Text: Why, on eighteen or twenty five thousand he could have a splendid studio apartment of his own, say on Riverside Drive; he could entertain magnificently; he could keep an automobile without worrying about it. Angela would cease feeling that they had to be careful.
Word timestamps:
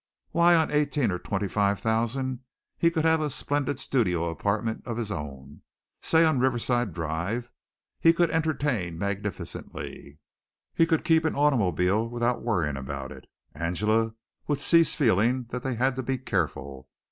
Why, 0.31 0.55
on 0.55 0.71
eighteen 0.71 1.11
or 1.11 1.19
twenty 1.19 1.47
five 1.47 1.79
thousand 1.79 2.39
he 2.75 2.89
could 2.89 3.05
have 3.05 3.21
a 3.21 3.29
splendid 3.29 3.79
studio 3.79 4.31
apartment 4.31 4.81
of 4.87 4.97
his 4.97 5.11
own, 5.11 5.61
say 6.01 6.25
on 6.25 6.39
Riverside 6.39 6.91
Drive; 6.91 7.51
he 7.99 8.11
could 8.11 8.31
entertain 8.31 8.97
magnificently; 8.97 10.17
he 10.73 10.87
could 10.87 11.05
keep 11.05 11.23
an 11.23 11.35
automobile 11.35 12.09
without 12.09 12.41
worrying 12.41 12.77
about 12.77 13.11
it. 13.11 13.29
Angela 13.53 14.15
would 14.47 14.59
cease 14.59 14.95
feeling 14.95 15.43
that 15.51 15.61
they 15.61 15.75
had 15.75 15.95
to 15.97 16.01
be 16.01 16.17
careful. 16.17 16.89